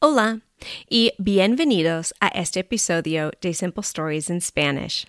Hola 0.00 0.42
y 0.88 1.10
bienvenidos 1.20 2.12
a 2.22 2.30
este 2.32 2.58
episodio 2.58 3.32
de 3.40 3.52
Simple 3.52 3.82
Stories 3.82 4.30
in 4.30 4.40
Spanish. 4.40 5.06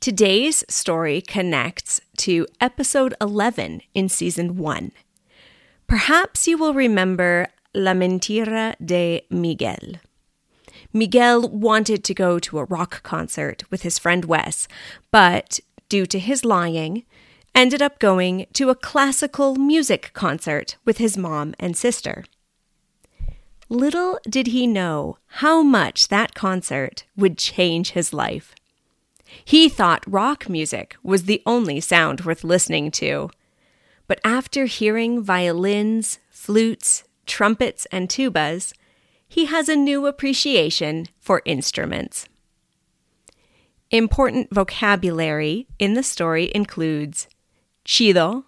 Today's 0.00 0.64
story 0.68 1.20
connects 1.20 2.00
to 2.16 2.48
episode 2.60 3.14
11 3.20 3.82
in 3.94 4.08
season 4.08 4.56
1. 4.56 4.90
Perhaps 5.86 6.48
you 6.48 6.58
will 6.58 6.74
remember 6.74 7.46
La 7.72 7.92
Mentira 7.92 8.74
de 8.84 9.22
Miguel. 9.30 10.00
Miguel 10.92 11.48
wanted 11.48 12.02
to 12.02 12.14
go 12.14 12.40
to 12.40 12.58
a 12.58 12.64
rock 12.64 13.04
concert 13.04 13.62
with 13.70 13.82
his 13.82 13.96
friend 13.96 14.24
Wes, 14.24 14.66
but 15.12 15.60
due 15.88 16.04
to 16.06 16.18
his 16.18 16.44
lying, 16.44 17.04
ended 17.54 17.80
up 17.80 18.00
going 18.00 18.46
to 18.54 18.70
a 18.70 18.74
classical 18.74 19.54
music 19.54 20.10
concert 20.14 20.76
with 20.84 20.98
his 20.98 21.16
mom 21.16 21.54
and 21.60 21.76
sister. 21.76 22.24
Little 23.70 24.18
did 24.28 24.48
he 24.48 24.66
know 24.66 25.18
how 25.26 25.62
much 25.62 26.08
that 26.08 26.34
concert 26.34 27.04
would 27.16 27.36
change 27.36 27.90
his 27.90 28.14
life. 28.14 28.54
He 29.44 29.68
thought 29.68 30.10
rock 30.10 30.48
music 30.48 30.96
was 31.02 31.24
the 31.24 31.42
only 31.44 31.80
sound 31.80 32.22
worth 32.22 32.44
listening 32.44 32.90
to. 32.92 33.30
But 34.06 34.20
after 34.24 34.64
hearing 34.64 35.22
violins, 35.22 36.18
flutes, 36.30 37.04
trumpets, 37.26 37.86
and 37.92 38.08
tubas, 38.08 38.72
he 39.28 39.44
has 39.44 39.68
a 39.68 39.76
new 39.76 40.06
appreciation 40.06 41.06
for 41.20 41.42
instruments. 41.44 42.26
Important 43.90 44.48
vocabulary 44.50 45.66
in 45.78 45.92
the 45.92 46.02
story 46.02 46.50
includes 46.54 47.28
chido, 47.84 48.44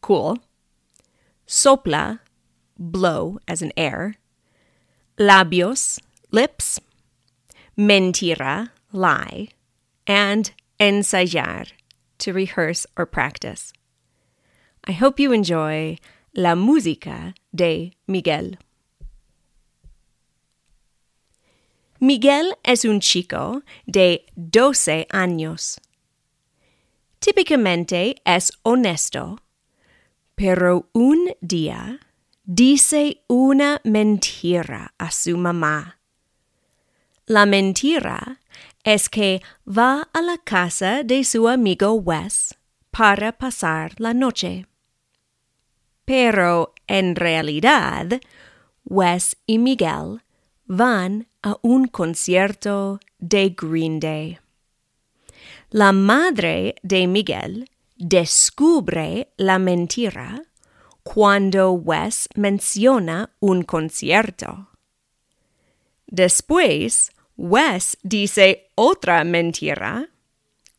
cool, 0.00 0.38
sopla, 1.46 2.20
blow 2.78 3.38
as 3.46 3.60
an 3.60 3.72
air, 3.76 4.16
labios, 5.18 6.00
lips, 6.30 6.80
mentira, 7.76 8.70
lie, 8.92 9.48
and 10.06 10.52
ensayar, 10.80 11.68
to 12.18 12.32
rehearse 12.32 12.86
or 12.96 13.06
practice. 13.06 13.72
I 14.84 14.92
hope 14.92 15.18
you 15.18 15.32
enjoy 15.32 15.98
La 16.34 16.54
Música 16.54 17.34
de 17.52 17.92
Miguel. 18.06 18.58
Miguel 22.00 22.54
es 22.64 22.84
un 22.84 23.00
chico 23.00 23.62
de 23.86 24.26
12 24.36 25.06
años. 25.10 25.78
Típicamente 27.20 28.16
es 28.26 28.52
honesto, 28.62 29.38
pero 30.36 30.90
un 30.92 31.32
día 31.40 31.98
dice 32.44 33.22
una 33.26 33.80
mentira 33.84 34.94
a 34.98 35.10
su 35.10 35.36
mamá. 35.36 35.98
La 37.26 37.46
mentira 37.46 38.40
es 38.84 39.08
que 39.08 39.40
va 39.66 40.08
a 40.12 40.20
la 40.20 40.36
casa 40.36 41.02
de 41.04 41.24
su 41.24 41.48
amigo 41.48 41.94
Wes 41.94 42.54
para 42.90 43.32
pasar 43.32 43.98
la 43.98 44.12
noche. 44.12 44.66
Pero 46.04 46.74
en 46.86 47.16
realidad, 47.16 48.20
Wes 48.84 49.36
y 49.46 49.58
Miguel 49.58 50.22
van 50.66 51.28
a 51.42 51.56
un 51.62 51.88
concierto 51.88 53.00
de 53.18 53.54
Green 53.58 54.00
Day. 54.00 54.38
La 55.70 55.92
madre 55.92 56.74
de 56.82 57.06
Miguel 57.06 57.70
descubre 57.96 59.32
la 59.38 59.58
mentira 59.58 60.42
cuando 61.04 61.72
Wes 61.72 62.28
menciona 62.34 63.30
un 63.38 63.62
concierto. 63.62 64.70
Después, 66.06 67.12
Wes 67.36 67.98
dice 68.02 68.70
otra 68.74 69.22
mentira 69.22 70.08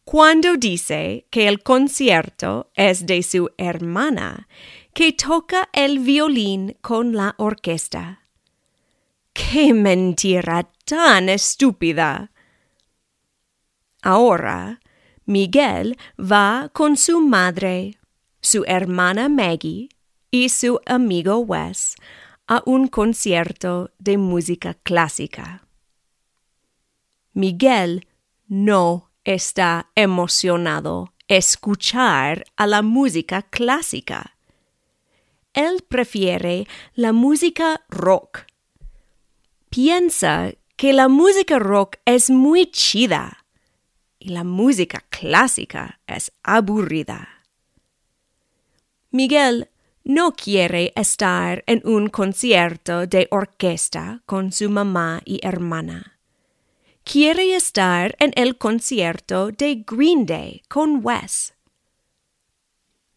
cuando 0.04 0.56
dice 0.56 1.26
que 1.32 1.48
el 1.48 1.64
concierto 1.64 2.72
es 2.76 3.08
de 3.08 3.24
su 3.24 3.50
hermana, 3.58 4.48
que 4.94 5.14
toca 5.14 5.70
el 5.74 6.00
violín 6.00 6.78
con 6.82 7.14
la 7.14 7.34
orquesta. 7.38 8.22
¡Qué 9.34 9.74
mentira 9.74 10.70
tan 10.86 11.28
estúpida! 11.30 12.32
Ahora, 14.04 14.80
Miguel 15.26 15.98
va 16.20 16.70
con 16.72 16.98
su 16.98 17.20
madre, 17.20 17.98
su 18.42 18.64
hermana 18.68 19.28
Maggie 19.28 19.90
y 20.36 20.50
su 20.50 20.82
amigo 20.86 21.38
Wes 21.38 21.96
a 22.46 22.62
un 22.66 22.90
concierto 22.90 23.92
de 24.00 24.18
música 24.18 24.74
clásica. 24.74 25.66
Miguel 27.32 28.06
no 28.46 29.12
está 29.24 29.90
emocionado 29.96 31.14
escuchar 31.30 32.44
a 32.58 32.68
la 32.68 32.82
música 32.82 33.44
clásica. 33.44 34.36
Él 35.54 35.86
prefiere 35.88 36.68
la 36.96 37.14
música 37.14 37.86
rock. 37.88 38.40
Piensa 39.70 40.52
que 40.76 40.92
la 40.92 41.08
música 41.08 41.60
rock 41.60 41.96
es 42.04 42.30
muy 42.30 42.70
chida 42.70 43.46
y 44.20 44.30
la 44.30 44.44
música 44.44 45.06
clásica 45.10 46.02
es 46.08 46.34
aburrida. 46.44 47.30
Miguel 49.12 49.70
no 50.06 50.34
quiere 50.34 50.94
estar 50.96 51.64
en 51.66 51.82
un 51.84 52.10
concierto 52.10 53.08
de 53.08 53.28
orquesta 53.32 54.22
con 54.28 54.52
su 54.52 54.70
mamá 54.70 55.22
y 55.26 55.40
hermana. 55.46 56.20
Quiere 57.04 57.56
estar 57.56 58.16
en 58.20 58.32
el 58.36 58.58
concierto 58.58 59.52
de 59.52 59.84
Green 59.86 60.28
Day 60.28 60.62
con 60.70 61.04
Wes. 61.04 61.56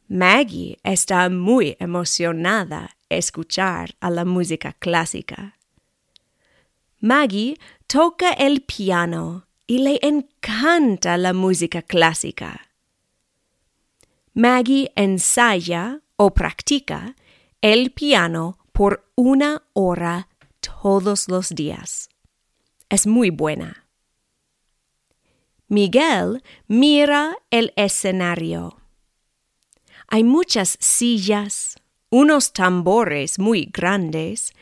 Maggie 0.08 0.78
está 0.82 1.28
muy 1.28 1.76
emocionada 1.78 2.96
escuchar 3.10 3.94
a 4.00 4.08
la 4.08 4.24
música 4.24 4.72
clásica. 4.72 5.58
Maggie 7.00 7.58
toca 7.86 8.32
el 8.32 8.62
piano 8.62 9.46
y 9.66 9.80
le 9.80 9.98
encanta 10.00 11.18
la 11.18 11.34
música 11.34 11.82
clásica. 11.82 12.70
Maggie 14.32 14.90
ensaya 14.96 16.00
o 16.18 16.34
practica 16.34 17.14
el 17.62 17.92
piano 17.92 18.58
por 18.72 19.10
una 19.14 19.62
hora 19.72 20.28
todos 20.60 21.28
los 21.28 21.50
días. 21.50 22.10
Es 22.88 23.06
muy 23.06 23.30
buena. 23.30 23.86
Miguel 25.68 26.42
mira 26.66 27.36
el 27.50 27.72
escenario. 27.76 28.80
Hay 30.08 30.24
muchas 30.24 30.76
sillas, 30.80 31.76
unos 32.10 32.52
tambores 32.52 33.38
muy 33.38 33.68
grandes 33.72 34.54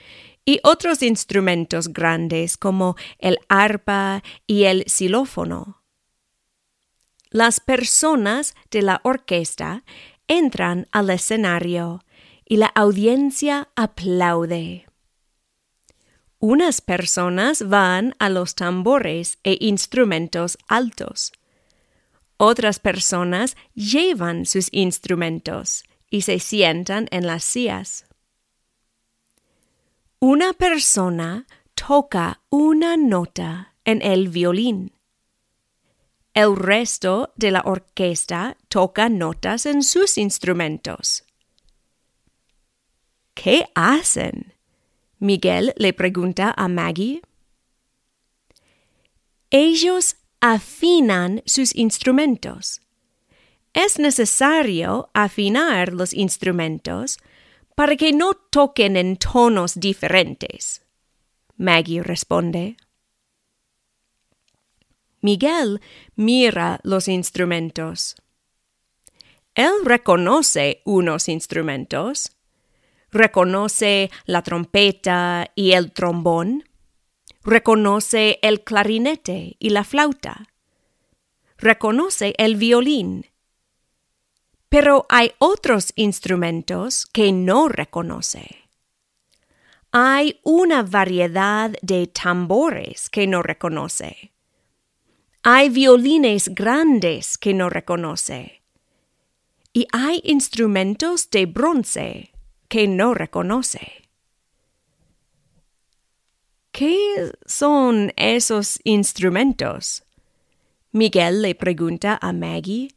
y 0.44 0.60
otros 0.62 1.02
instrumentos 1.02 1.88
grandes 1.88 2.56
como 2.56 2.96
el 3.18 3.38
arpa 3.48 4.22
y 4.46 4.64
el 4.64 4.84
xilófono. 4.86 5.82
Las 7.30 7.60
personas 7.60 8.54
de 8.70 8.82
la 8.82 9.00
orquesta 9.04 9.84
entran 10.28 10.86
al 10.92 11.10
escenario 11.10 12.04
y 12.44 12.56
la 12.56 12.66
audiencia 12.66 13.68
aplaude. 13.76 14.86
Unas 16.38 16.80
personas 16.80 17.68
van 17.68 18.14
a 18.18 18.28
los 18.28 18.54
tambores 18.54 19.38
e 19.42 19.56
instrumentos 19.60 20.58
altos. 20.68 21.32
Otras 22.36 22.78
personas 22.78 23.56
llevan 23.74 24.44
sus 24.44 24.68
instrumentos 24.72 25.84
y 26.10 26.22
se 26.22 26.38
sientan 26.38 27.08
en 27.10 27.26
las 27.26 27.42
sillas. 27.42 28.04
Una 30.20 30.52
persona 30.52 31.46
toca 31.74 32.42
una 32.50 32.96
nota 32.96 33.74
en 33.84 34.02
el 34.02 34.28
violín. 34.28 34.95
El 36.36 36.54
resto 36.54 37.32
de 37.36 37.50
la 37.50 37.62
orquesta 37.64 38.58
toca 38.68 39.08
notas 39.08 39.64
en 39.64 39.82
sus 39.82 40.18
instrumentos. 40.18 41.24
¿Qué 43.32 43.70
hacen? 43.74 44.52
Miguel 45.18 45.72
le 45.78 45.94
pregunta 45.94 46.52
a 46.54 46.68
Maggie. 46.68 47.22
Ellos 49.48 50.16
afinan 50.42 51.42
sus 51.46 51.74
instrumentos. 51.74 52.82
Es 53.72 53.98
necesario 53.98 55.08
afinar 55.14 55.94
los 55.94 56.12
instrumentos 56.12 57.16
para 57.74 57.96
que 57.96 58.12
no 58.12 58.34
toquen 58.34 58.98
en 58.98 59.16
tonos 59.16 59.80
diferentes. 59.80 60.82
Maggie 61.56 62.02
responde. 62.02 62.76
Miguel 65.26 65.80
mira 66.14 66.78
los 66.84 67.08
instrumentos. 67.08 68.14
Él 69.56 69.72
reconoce 69.84 70.82
unos 70.84 71.28
instrumentos. 71.28 72.30
reconoce 73.10 74.10
la 74.26 74.42
trompeta 74.42 75.50
y 75.56 75.72
el 75.72 75.90
trombón, 75.92 76.68
reconoce 77.42 78.38
el 78.42 78.62
clarinete 78.62 79.56
y 79.58 79.70
la 79.70 79.82
flauta, 79.82 80.46
reconoce 81.56 82.34
el 82.36 82.54
violín. 82.54 83.26
Pero 84.68 85.06
hay 85.08 85.32
otros 85.38 85.92
instrumentos 85.96 87.06
que 87.06 87.32
no 87.32 87.68
reconoce. 87.68 88.68
Hay 89.90 90.40
una 90.44 90.82
variedad 90.82 91.72
de 91.82 92.06
tambores 92.06 93.08
que 93.08 93.26
no 93.26 93.42
reconoce. 93.42 94.35
Hay 95.48 95.68
violines 95.68 96.48
grandes 96.52 97.38
que 97.38 97.54
no 97.54 97.70
reconoce. 97.70 98.62
Y 99.72 99.86
hay 99.92 100.20
instrumentos 100.24 101.30
de 101.30 101.46
bronce 101.46 102.32
que 102.66 102.88
no 102.88 103.14
reconoce. 103.14 104.10
¿Qué 106.72 107.30
son 107.46 108.12
esos 108.16 108.80
instrumentos? 108.82 110.02
Miguel 110.90 111.42
le 111.42 111.54
pregunta 111.54 112.18
a 112.20 112.32
Maggie, 112.32 112.88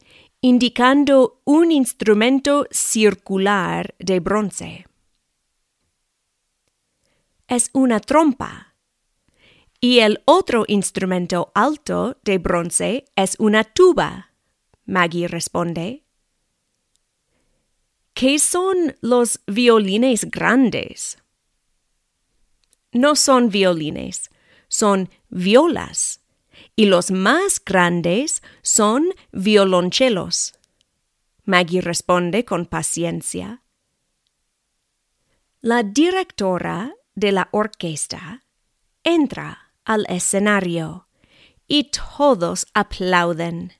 indicando 0.41 1.41
un 1.43 1.71
instrumento 1.71 2.65
circular 2.71 3.93
de 3.99 4.19
bronce. 4.21 4.87
Es 7.47 7.69
una 7.73 7.99
trompa. 7.99 8.68
Y 9.81 9.99
el 9.99 10.21
otro 10.25 10.65
instrumento 10.67 11.51
alto 11.55 12.17
de 12.23 12.37
bronce 12.37 13.05
es 13.15 13.35
una 13.39 13.63
tuba, 13.63 14.33
Maggie 14.85 15.27
responde. 15.27 16.03
¿Qué 18.13 18.39
son 18.39 18.97
los 18.99 19.39
violines 19.47 20.29
grandes? 20.29 21.17
No 22.91 23.15
son 23.15 23.49
violines, 23.49 24.29
son 24.67 25.09
violas. 25.29 26.21
Y 26.75 26.87
los 26.87 27.11
más 27.11 27.63
grandes 27.63 28.43
son 28.61 29.13
violonchelos. 29.31 30.59
Maggie 31.45 31.79
responde 31.81 32.43
con 32.43 32.65
paciencia. 32.65 33.63
La 35.61 35.83
directora 35.83 36.93
de 37.15 37.31
la 37.31 37.47
orquesta 37.51 38.43
entra 39.03 39.68
al 39.89 40.05
escenario 40.07 41.07
y 41.67 41.89
todos 41.89 42.67
aplauden. 42.75 43.73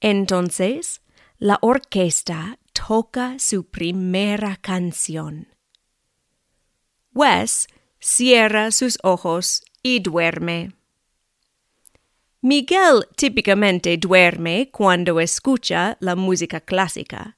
Entonces, 0.00 1.02
la 1.38 1.58
orquesta 1.60 2.60
toca 2.72 3.40
su 3.40 3.64
primera 3.64 4.56
canción. 4.56 5.48
Wes 7.12 7.66
cierra 7.98 8.70
sus 8.70 8.98
ojos 9.02 9.64
y 9.82 9.98
duerme. 9.98 10.72
Miguel 12.40 13.08
típicamente 13.16 13.96
duerme 13.96 14.70
cuando 14.70 15.18
escucha 15.18 15.96
la 15.98 16.14
música 16.14 16.60
clásica. 16.60 17.36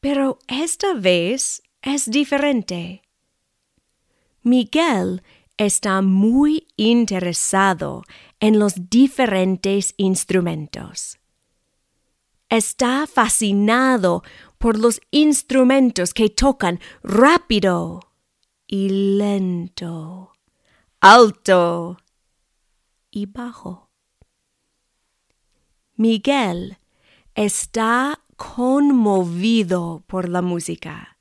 Pero 0.00 0.38
esta 0.48 0.94
vez 0.94 1.62
es 1.82 2.10
diferente. 2.10 3.02
Miguel 4.42 5.22
está 5.58 6.00
muy 6.00 6.68
interesado 6.76 8.04
en 8.40 8.58
los 8.58 8.88
diferentes 8.88 9.92
instrumentos. 9.96 11.18
Está 12.48 13.06
fascinado 13.06 14.22
por 14.56 14.78
los 14.78 15.00
instrumentos 15.10 16.14
que 16.14 16.30
tocan 16.30 16.80
rápido 17.02 18.00
y 18.66 19.16
lento, 19.18 20.32
alto 21.00 21.98
y 23.10 23.26
bajo. 23.26 23.90
Miguel 25.96 26.78
está 27.34 28.20
conmovido 28.36 30.04
por 30.06 30.28
la 30.28 30.42
música. 30.42 31.17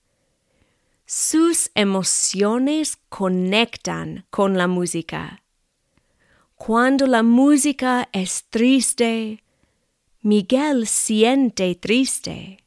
Sus 1.09 1.71
emociones 1.74 2.98
conectan 3.07 4.25
con 4.30 4.57
la 4.57 4.68
música. 4.68 5.42
Cuando 6.56 7.07
la 7.07 7.24
música 7.24 8.09
es 8.12 8.44
triste, 8.50 9.42
Miguel 10.19 10.86
siente 10.86 11.75
triste. 11.75 12.65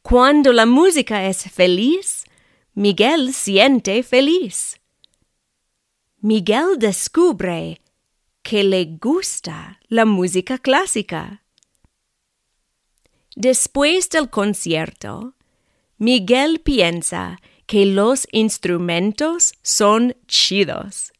Cuando 0.00 0.54
la 0.54 0.64
música 0.64 1.26
es 1.26 1.42
feliz, 1.42 2.24
Miguel 2.72 3.34
siente 3.34 4.02
feliz. 4.02 4.80
Miguel 6.22 6.78
descubre 6.78 7.82
que 8.40 8.64
le 8.64 8.96
gusta 8.98 9.78
la 9.88 10.06
música 10.06 10.56
clásica. 10.56 11.44
Después 13.36 14.08
del 14.08 14.30
concierto, 14.30 15.34
Miguel 16.00 16.60
piensa 16.60 17.38
que 17.66 17.84
los 17.84 18.26
instrumentos 18.32 19.52
son 19.60 20.16
chidos. 20.26 21.12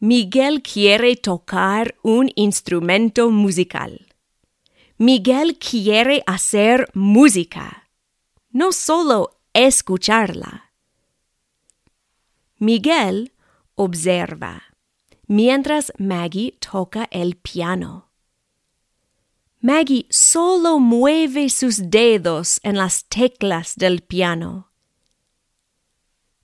Miguel 0.00 0.62
quiere 0.62 1.14
tocar 1.14 1.94
un 2.02 2.28
instrumento 2.34 3.30
musical. 3.30 4.08
Miguel 4.96 5.60
quiere 5.60 6.24
hacer 6.26 6.90
música, 6.92 7.88
no 8.50 8.72
solo 8.72 9.38
escucharla. 9.52 10.72
Miguel 12.56 13.32
observa 13.76 14.64
mientras 15.28 15.92
Maggie 15.98 16.58
toca 16.58 17.06
el 17.12 17.36
piano. 17.36 18.07
Maggie 19.60 20.06
solo 20.08 20.78
mueve 20.78 21.48
sus 21.48 21.90
dedos 21.90 22.60
en 22.62 22.76
las 22.76 23.06
teclas 23.08 23.74
del 23.74 24.02
piano. 24.02 24.70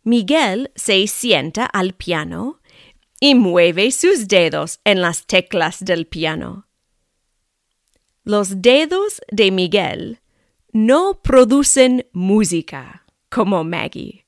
Miguel 0.02 0.72
se 0.74 1.06
sienta 1.06 1.64
al 1.64 1.94
piano 1.94 2.60
y 3.20 3.36
mueve 3.36 3.92
sus 3.92 4.26
dedos 4.26 4.80
en 4.84 5.00
las 5.00 5.26
teclas 5.26 5.84
del 5.84 6.06
piano. 6.06 6.66
Los 8.24 8.60
dedos 8.60 9.20
de 9.30 9.52
Miguel 9.52 10.20
no 10.72 11.20
producen 11.22 12.08
música 12.12 13.06
como 13.30 13.62
Maggie. 13.62 14.26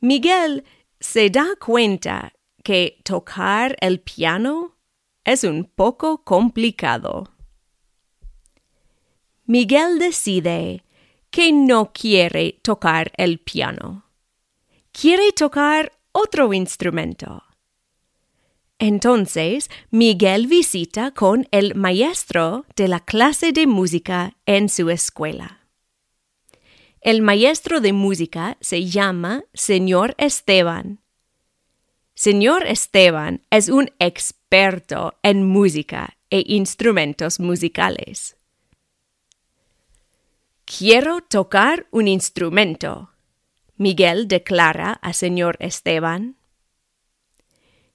Miguel 0.00 0.64
se 1.00 1.30
da 1.30 1.56
cuenta 1.58 2.34
que 2.62 3.00
tocar 3.04 3.76
el 3.80 4.00
piano 4.00 4.76
es 5.24 5.44
un 5.44 5.64
poco 5.64 6.24
complicado. 6.24 7.31
Miguel 9.52 9.98
decide 9.98 10.82
que 11.30 11.52
no 11.52 11.92
quiere 11.92 12.58
tocar 12.62 13.12
el 13.18 13.38
piano. 13.38 14.06
Quiere 14.92 15.30
tocar 15.32 15.92
otro 16.12 16.54
instrumento. 16.54 17.42
Entonces, 18.78 19.68
Miguel 19.90 20.46
visita 20.46 21.10
con 21.10 21.48
el 21.50 21.74
maestro 21.74 22.64
de 22.76 22.88
la 22.88 23.00
clase 23.00 23.52
de 23.52 23.66
música 23.66 24.38
en 24.46 24.70
su 24.70 24.88
escuela. 24.88 25.68
El 27.02 27.20
maestro 27.20 27.82
de 27.82 27.92
música 27.92 28.56
se 28.62 28.86
llama 28.86 29.44
Señor 29.52 30.14
Esteban 30.16 31.02
Señor 32.14 32.66
Esteban 32.66 33.42
es 33.50 33.68
un 33.68 33.90
experto 33.98 35.12
en 35.22 35.46
música 35.46 36.16
e 36.30 36.42
instrumentos 36.46 37.38
musicales. 37.38 38.38
Quiero 40.78 41.20
tocar 41.20 41.86
un 41.90 42.08
instrumento, 42.08 43.10
Miguel 43.76 44.28
declara 44.28 44.92
a 45.02 45.12
señor 45.12 45.56
Esteban. 45.60 46.36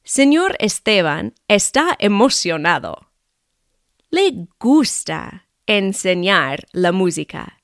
Señor 0.04 0.56
Esteban 0.60 1.34
está 1.48 1.96
emocionado. 2.00 3.10
Le 4.10 4.48
gusta 4.60 5.48
enseñar 5.66 6.68
la 6.72 6.92
música 6.92 7.62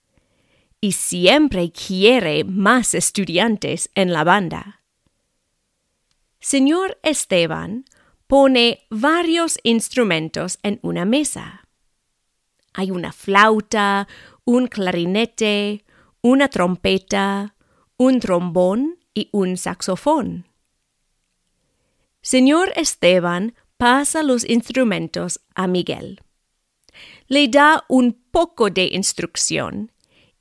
y 0.82 0.94
siempre 0.94 1.72
quiere 1.72 2.44
más 2.44 2.94
estudiantes 2.94 3.90
en 3.96 4.12
la 4.14 4.24
banda 4.24 4.84
señor 6.44 7.00
Esteban 7.04 7.86
pone 8.28 8.86
varios 8.90 9.58
instrumentos 9.64 10.60
en 10.62 10.78
una 10.84 11.06
mesa. 11.06 11.63
Hay 12.74 12.92
una 12.92 13.12
flauta, 13.12 14.08
un 14.46 14.68
clarinete, 14.68 15.86
una 16.22 16.48
trompeta, 16.48 17.56
un 17.98 18.20
trombón 18.20 19.00
y 19.14 19.30
un 19.32 19.58
saxofón. 19.58 20.48
Señor 22.22 22.72
Esteban 22.76 23.54
pasa 23.78 24.24
los 24.24 24.48
instrumentos 24.50 25.42
a 25.56 25.68
Miguel. 25.68 26.22
Le 27.28 27.48
da 27.48 27.84
un 27.90 28.14
poco 28.32 28.70
de 28.70 28.86
instrucción 28.94 29.92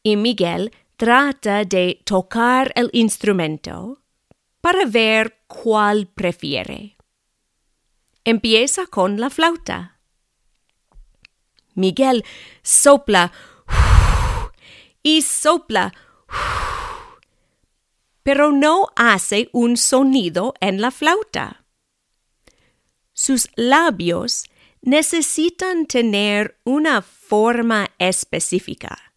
y 0.03 0.17
Miguel 0.17 0.71
trata 0.97 1.65
de 1.65 2.01
tocar 2.05 2.73
el 2.77 2.89
instrumento 2.93 4.03
para 4.61 4.85
ver 4.85 5.41
cuál 5.49 6.07
prefiere. 6.07 6.97
Empieza 8.25 8.87
con 8.87 9.21
la 9.21 9.31
flauta. 9.31 9.99
Miguel 11.75 12.25
sopla 12.63 13.33
y 15.03 15.23
sopla, 15.23 15.93
pero 18.23 18.53
no 18.53 18.89
hace 18.97 19.49
un 19.53 19.77
sonido 19.77 20.55
en 20.61 20.81
la 20.81 20.91
flauta. 20.91 21.65
Sus 23.13 23.49
labios 23.57 24.45
necesitan 24.81 25.87
tener 25.87 26.59
una 26.65 27.03
forma 27.03 27.91
específica, 27.99 29.15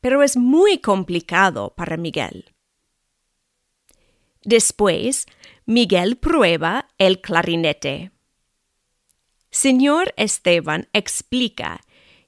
pero 0.00 0.22
es 0.22 0.36
muy 0.36 0.78
complicado 0.78 1.74
para 1.74 1.96
Miguel. 1.96 2.54
Después, 4.44 5.26
Miguel 5.64 6.16
prueba 6.16 6.88
el 6.98 7.20
clarinete. 7.20 8.12
Señor 9.56 10.12
Esteban 10.18 10.86
explica 10.92 11.80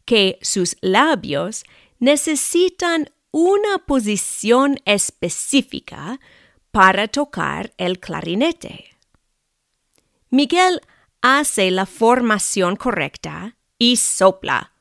que 0.06 0.38
sus 0.40 0.78
labios 0.80 1.64
necesitan 1.98 3.10
una 3.32 3.76
posición 3.86 4.80
específica 4.86 6.20
para 6.70 7.06
tocar 7.06 7.74
el 7.76 8.00
clarinete. 8.00 8.96
Miguel 10.30 10.80
hace 11.20 11.70
la 11.70 11.84
formación 11.84 12.76
correcta 12.76 13.58
y 13.76 13.98
sopla. 13.98 14.72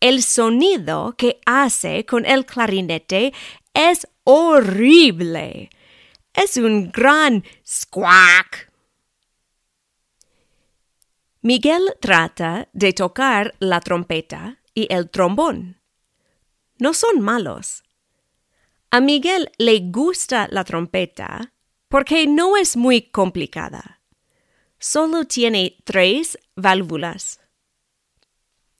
El 0.00 0.22
sonido 0.22 1.14
que 1.18 1.40
hace 1.44 2.06
con 2.06 2.24
el 2.24 2.46
clarinete 2.46 3.34
es 3.74 4.08
horrible. 4.24 5.68
Es 6.32 6.56
un 6.56 6.90
gran 6.90 7.44
squawk. 7.66 8.67
Miguel 11.40 11.94
trata 12.00 12.68
de 12.72 12.92
tocar 12.92 13.54
la 13.60 13.80
trompeta 13.80 14.58
y 14.74 14.92
el 14.92 15.08
trombón. 15.08 15.80
No 16.78 16.94
son 16.94 17.20
malos. 17.20 17.84
A 18.90 19.00
Miguel 19.00 19.50
le 19.58 19.78
gusta 19.90 20.48
la 20.50 20.64
trompeta 20.64 21.52
porque 21.88 22.26
no 22.26 22.56
es 22.56 22.76
muy 22.76 23.02
complicada. 23.02 24.00
Solo 24.78 25.24
tiene 25.24 25.76
tres 25.84 26.38
válvulas. 26.56 27.40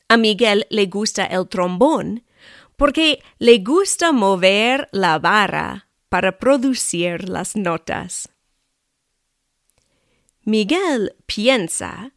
A 0.08 0.16
Miguel 0.16 0.66
le 0.70 0.86
gusta 0.86 1.26
el 1.26 1.48
trombón 1.48 2.24
porque 2.76 3.22
le 3.38 3.58
gusta 3.58 4.12
mover 4.12 4.88
la 4.92 5.18
barra 5.18 5.88
para 6.08 6.38
producir 6.38 7.28
las 7.28 7.56
notas. 7.56 8.28
Miguel 10.42 11.14
piensa 11.26 12.14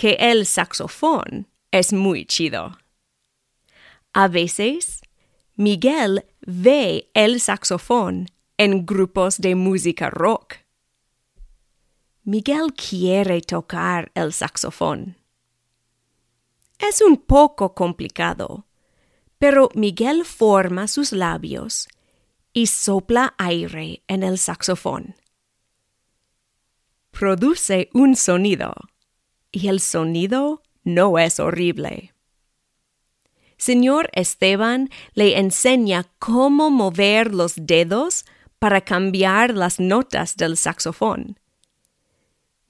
que 0.00 0.16
el 0.18 0.46
saxofón 0.46 1.46
es 1.70 1.92
muy 1.92 2.24
chido. 2.24 2.78
A 4.14 4.28
veces, 4.28 5.02
Miguel 5.56 6.24
ve 6.40 7.10
el 7.12 7.38
saxofón 7.38 8.28
en 8.56 8.86
grupos 8.86 9.36
de 9.36 9.54
música 9.54 10.08
rock. 10.08 10.54
Miguel 12.22 12.72
quiere 12.72 13.42
tocar 13.42 14.10
el 14.14 14.32
saxofón. 14.32 15.18
Es 16.78 17.02
un 17.02 17.18
poco 17.18 17.74
complicado, 17.74 18.64
pero 19.38 19.68
Miguel 19.74 20.24
forma 20.24 20.88
sus 20.88 21.12
labios 21.12 21.88
y 22.54 22.68
sopla 22.68 23.34
aire 23.36 24.02
en 24.08 24.22
el 24.22 24.38
saxofón. 24.38 25.14
Produce 27.10 27.90
un 27.92 28.16
sonido, 28.16 28.72
y 29.52 29.68
el 29.68 29.80
sonido 29.80 30.62
no 30.84 31.18
es 31.18 31.40
horrible. 31.40 32.14
Señor 33.56 34.08
Esteban 34.14 34.88
le 35.12 35.38
enseña 35.38 36.06
cómo 36.18 36.70
mover 36.70 37.34
los 37.34 37.54
dedos 37.56 38.24
para 38.58 38.80
cambiar 38.80 39.54
las 39.54 39.78
notas 39.78 40.36
del 40.36 40.56
saxofón. 40.56 41.38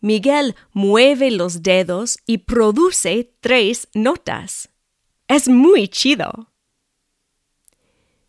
Miguel 0.00 0.56
mueve 0.72 1.30
los 1.30 1.62
dedos 1.62 2.18
y 2.26 2.38
produce 2.38 3.34
tres 3.40 3.88
notas. 3.94 4.70
Es 5.28 5.48
muy 5.48 5.88
chido. 5.88 6.50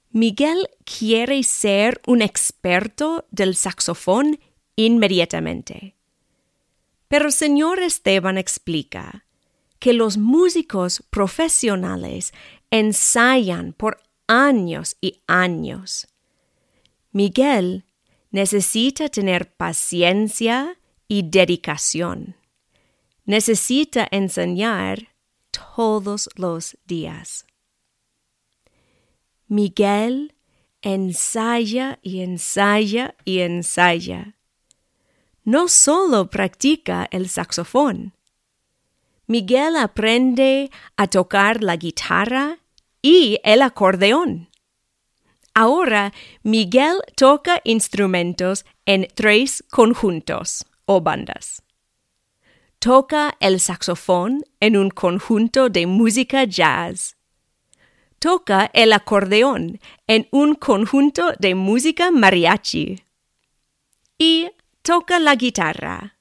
Miguel 0.09 0.67
quiere 0.83 1.41
ser 1.43 2.01
un 2.05 2.21
experto 2.21 3.25
del 3.31 3.55
saxofón 3.55 4.39
inmediatamente. 4.75 5.95
Pero 7.11 7.29
señor 7.29 7.79
Esteban 7.79 8.37
explica 8.37 9.25
que 9.79 9.91
los 9.91 10.17
músicos 10.17 11.03
profesionales 11.09 12.33
ensayan 12.69 13.73
por 13.73 14.01
años 14.27 14.95
y 15.01 15.21
años. 15.27 16.07
Miguel 17.11 17.83
necesita 18.29 19.09
tener 19.09 19.53
paciencia 19.53 20.79
y 21.09 21.23
dedicación. 21.23 22.37
Necesita 23.25 24.07
enseñar 24.09 25.09
todos 25.75 26.29
los 26.37 26.77
días. 26.85 27.45
Miguel 29.49 30.33
ensaya 30.81 31.99
y 32.01 32.21
ensaya 32.21 33.15
y 33.25 33.39
ensaya. 33.39 34.37
No 35.43 35.67
solo 35.67 36.29
practica 36.29 37.07
el 37.11 37.29
saxofón. 37.29 38.13
Miguel 39.27 39.75
aprende 39.75 40.69
a 40.97 41.07
tocar 41.07 41.63
la 41.63 41.77
guitarra 41.77 42.59
y 43.01 43.39
el 43.43 43.61
acordeón. 43.61 44.49
Ahora 45.53 46.13
Miguel 46.43 46.97
toca 47.15 47.61
instrumentos 47.63 48.65
en 48.85 49.07
tres 49.15 49.63
conjuntos 49.69 50.65
o 50.85 51.01
bandas. 51.01 51.63
Toca 52.79 53.35
el 53.39 53.59
saxofón 53.59 54.43
en 54.59 54.77
un 54.77 54.89
conjunto 54.89 55.69
de 55.69 55.87
música 55.87 56.43
jazz 56.43 57.15
toca 58.21 58.69
el 58.73 58.93
acordeón 58.93 59.79
en 60.05 60.27
un 60.29 60.53
conjunto 60.53 61.33
de 61.39 61.55
música 61.55 62.11
mariachi 62.11 63.01
y 64.19 64.51
toca 64.83 65.19
la 65.19 65.35
guitarra 65.35 66.13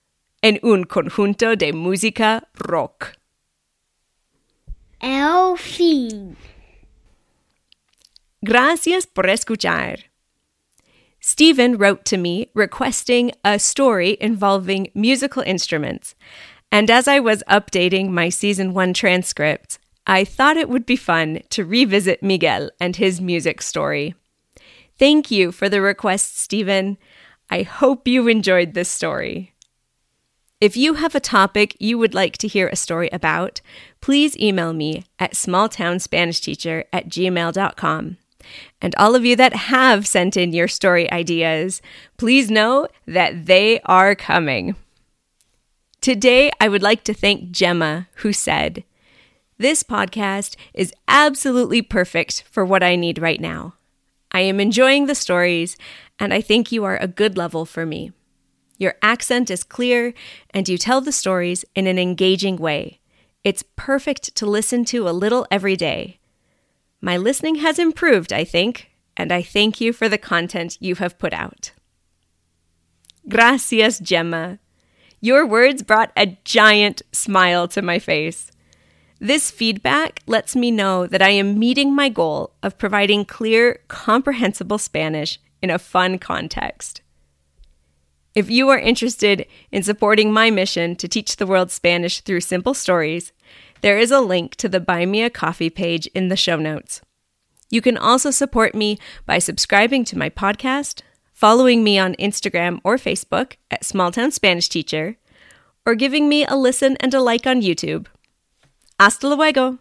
en 0.43 0.59
un 0.63 0.85
conjunto 0.85 1.57
de 1.57 1.73
música 1.73 2.43
rock. 2.59 3.17
El 5.01 5.57
fin. 5.57 6.37
Gracias 8.43 9.07
por 9.07 9.29
escuchar. 9.29 10.05
Stephen 11.21 11.77
wrote 11.77 12.05
to 12.05 12.17
me 12.17 12.49
requesting 12.55 13.31
a 13.45 13.59
story 13.59 14.17
involving 14.21 14.91
musical 14.95 15.43
instruments, 15.43 16.15
and 16.73 16.91
as 16.91 17.07
I 17.07 17.21
was 17.21 17.43
updating 17.49 18.11
my 18.11 18.31
season 18.31 18.73
one 18.73 18.95
transcript, 18.95 19.79
I 20.07 20.25
thought 20.25 20.57
it 20.57 20.71
would 20.71 20.87
be 20.87 20.97
fun 20.97 21.41
to 21.51 21.65
revisit 21.65 22.23
Miguel 22.23 22.71
and 22.81 22.97
his 22.97 23.21
music 23.21 23.61
story. 23.61 24.15
Thank 24.99 25.31
you 25.31 25.53
for 25.53 25.69
the 25.69 25.83
request, 25.83 26.39
Stephen. 26.39 26.97
I 27.51 27.63
hope 27.63 28.07
you 28.07 28.29
enjoyed 28.29 28.75
this 28.75 28.89
story. 28.89 29.55
If 30.61 30.77
you 30.77 30.95
have 30.95 31.15
a 31.15 31.21
topic 31.21 31.77
you 31.81 31.99
would 31.99 32.15
like 32.15 32.37
to 32.39 32.49
hear 32.49 32.69
a 32.69 32.77
story 32.77 33.09
about, 33.13 33.61
please 34.01 34.37
email 34.39 34.73
me 34.73 35.05
at 35.19 35.33
smalltownspanishteacher 35.33 36.85
at 36.93 37.09
gmail.com. 37.09 38.17
And 38.81 38.95
all 38.97 39.15
of 39.15 39.25
you 39.25 39.37
that 39.37 39.55
have 39.55 40.07
sent 40.07 40.37
in 40.37 40.53
your 40.53 40.69
story 40.69 41.11
ideas, 41.11 41.83
please 42.19 42.51
know 42.51 42.89
that 43.07 43.47
they 43.47 43.81
are 43.81 44.15
coming. 44.15 44.77
Today, 46.01 46.51
I 46.61 46.69
would 46.69 46.83
like 46.83 47.05
to 47.05 47.15
thank 47.15 47.51
Gemma, 47.51 48.09
who 48.17 48.33
said, 48.33 48.85
this 49.59 49.83
podcast 49.83 50.57
is 50.73 50.95
absolutely 51.07 51.83
perfect 51.83 52.45
for 52.51 52.65
what 52.65 52.83
I 52.83 52.97
need 52.97 53.19
right 53.19 53.41
now. 53.41 53.75
I 54.33 54.41
am 54.41 54.61
enjoying 54.61 55.07
the 55.07 55.15
stories, 55.15 55.77
and 56.19 56.33
I 56.33 56.41
think 56.41 56.71
you 56.71 56.85
are 56.85 56.97
a 56.97 57.09
good 57.09 57.37
level 57.37 57.65
for 57.65 57.85
me. 57.85 58.13
Your 58.79 58.95
accent 59.03 59.51
is 59.51 59.65
clear, 59.65 60.15
and 60.51 60.69
you 60.69 60.79
tell 60.79 61.01
the 61.01 61.13
stories 61.13 61.65
in 61.75 61.87
an 61.87 61.99
engaging 61.99 62.57
way. 62.57 63.01
It's 63.45 63.65
perfect 63.77 64.35
to 64.37 64.47
listen 64.47 64.85
to 64.87 65.09
a 65.09 65.11
little 65.11 65.47
every 65.51 65.77
day. 65.77 66.19
My 67.01 67.17
listening 67.17 67.57
has 67.57 67.79
improved, 67.79 68.33
I 68.33 68.45
think, 68.45 68.91
and 69.17 69.33
I 69.33 69.43
thank 69.43 69.81
you 69.81 69.93
for 69.93 70.09
the 70.09 70.19
content 70.19 70.79
you 70.81 70.95
have 70.97 71.19
put 71.19 71.33
out. 71.33 71.73
Gracias, 73.29 73.99
Gemma. 73.99 74.59
Your 75.21 75.47
words 75.47 75.83
brought 75.83 76.13
a 76.17 76.39
giant 76.45 77.03
smile 77.13 77.69
to 77.69 77.83
my 77.83 77.99
face. 77.99 78.51
This 79.23 79.51
feedback 79.51 80.23
lets 80.27 80.57
me 80.57 80.71
know 80.71 81.07
that 81.07 81.21
I 81.21 81.29
am 81.29 81.59
meeting 81.59 81.95
my 81.95 82.09
goal 82.09 82.55
of 82.63 82.79
providing 82.79 83.27
clear, 83.27 83.81
comprehensible 83.87 84.79
Spanish 84.79 85.39
in 85.61 85.69
a 85.69 85.79
fun 85.79 86.19
context. 86.19 87.03
If 88.35 88.49
you 88.49 88.71
are 88.71 88.79
interested 88.79 89.47
in 89.71 89.83
supporting 89.83 90.33
my 90.33 90.51
mission 90.51 90.97
to 90.97 91.07
teach 91.07 91.37
the 91.37 91.47
world 91.47 91.71
Spanish 91.71 92.21
through 92.21 92.41
simple 92.41 92.73
stories, 92.73 93.33
there 93.83 93.99
is 93.99 94.11
a 94.11 94.23
link 94.23 94.55
to 94.55 94.71
the 94.71 94.81
Buy 94.81 95.05
Me 95.05 95.23
a 95.23 95.29
Coffee 95.29 95.69
page 95.69 96.07
in 96.15 96.29
the 96.29 96.37
show 96.37 96.57
notes. 96.57 97.03
You 97.69 97.83
can 97.83 97.99
also 97.99 98.31
support 98.31 98.75
me 98.75 98.99
by 99.27 99.39
subscribing 99.39 100.07
to 100.07 100.19
my 100.19 100.31
podcast, 100.31 101.03
following 101.35 101.85
me 101.85 101.99
on 101.99 102.15
Instagram 102.15 102.81
or 102.85 102.97
Facebook 102.97 103.57
at 103.71 103.83
Smalltown 103.83 104.33
Spanish 104.33 104.71
Teacher, 104.71 105.19
or 105.85 105.95
giving 105.95 106.27
me 106.27 106.47
a 106.47 106.57
listen 106.57 106.97
and 107.01 107.13
a 107.13 107.21
like 107.21 107.47
on 107.47 107.61
YouTube. 107.61 108.07
Hasta 109.01 109.27
luego! 109.27 109.79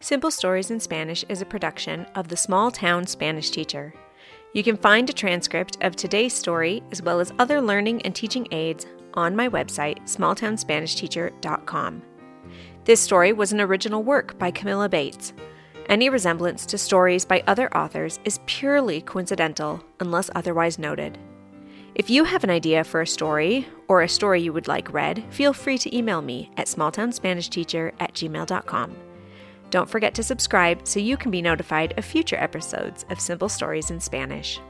Simple 0.00 0.32
Stories 0.32 0.72
in 0.72 0.80
Spanish 0.80 1.24
is 1.28 1.40
a 1.40 1.46
production 1.46 2.04
of 2.16 2.26
the 2.26 2.36
Small 2.36 2.72
Town 2.72 3.06
Spanish 3.06 3.50
Teacher. 3.50 3.94
You 4.54 4.64
can 4.64 4.76
find 4.76 5.08
a 5.08 5.12
transcript 5.12 5.78
of 5.82 5.94
today's 5.94 6.34
story 6.34 6.82
as 6.90 7.00
well 7.00 7.20
as 7.20 7.32
other 7.38 7.60
learning 7.60 8.02
and 8.02 8.12
teaching 8.12 8.48
aids 8.50 8.86
on 9.14 9.36
my 9.36 9.48
website, 9.48 10.02
smalltownspanishteacher.com. 10.02 12.02
This 12.84 13.00
story 13.00 13.32
was 13.32 13.52
an 13.52 13.60
original 13.60 14.02
work 14.02 14.36
by 14.36 14.50
Camilla 14.50 14.88
Bates. 14.88 15.32
Any 15.88 16.08
resemblance 16.08 16.66
to 16.66 16.76
stories 16.76 17.24
by 17.24 17.44
other 17.46 17.72
authors 17.76 18.18
is 18.24 18.40
purely 18.46 19.00
coincidental 19.00 19.80
unless 20.00 20.28
otherwise 20.34 20.80
noted. 20.80 21.18
If 21.94 22.10
you 22.10 22.24
have 22.24 22.42
an 22.42 22.50
idea 22.50 22.82
for 22.82 23.00
a 23.00 23.06
story 23.06 23.68
or 23.86 24.02
a 24.02 24.08
story 24.08 24.42
you 24.42 24.52
would 24.52 24.66
like 24.66 24.92
read, 24.92 25.22
feel 25.30 25.52
free 25.52 25.78
to 25.78 25.96
email 25.96 26.22
me 26.22 26.50
at 26.56 26.66
smalltownspanishteacher 26.66 27.92
at 28.00 28.14
gmail.com. 28.14 28.96
Don't 29.70 29.88
forget 29.88 30.12
to 30.14 30.24
subscribe 30.24 30.88
so 30.88 30.98
you 30.98 31.16
can 31.16 31.30
be 31.30 31.40
notified 31.40 31.96
of 31.96 32.04
future 32.04 32.36
episodes 32.36 33.04
of 33.10 33.20
Simple 33.20 33.48
Stories 33.48 33.92
in 33.92 34.00
Spanish. 34.00 34.60